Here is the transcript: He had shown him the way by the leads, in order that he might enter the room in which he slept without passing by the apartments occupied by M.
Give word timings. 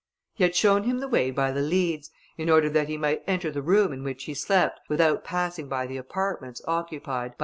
He 0.33 0.43
had 0.43 0.55
shown 0.55 0.85
him 0.85 0.97
the 0.97 1.07
way 1.07 1.29
by 1.29 1.51
the 1.51 1.61
leads, 1.61 2.09
in 2.35 2.49
order 2.49 2.71
that 2.71 2.87
he 2.87 2.97
might 2.97 3.21
enter 3.27 3.51
the 3.51 3.61
room 3.61 3.93
in 3.93 4.03
which 4.03 4.23
he 4.23 4.33
slept 4.33 4.79
without 4.89 5.23
passing 5.23 5.69
by 5.69 5.85
the 5.85 5.97
apartments 5.97 6.59
occupied 6.65 7.33
by 7.37 7.39
M. 7.39 7.39